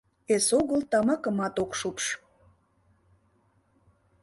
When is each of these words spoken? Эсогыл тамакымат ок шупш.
Эсогыл 0.33 0.81
тамакымат 0.91 1.55
ок 1.63 1.71
шупш. 1.79 2.05